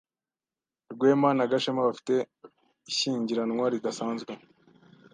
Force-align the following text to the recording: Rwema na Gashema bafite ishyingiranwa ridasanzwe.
Rwema 0.93 1.29
na 1.37 1.45
Gashema 1.51 1.87
bafite 1.89 2.15
ishyingiranwa 2.89 3.65
ridasanzwe. 3.73 4.31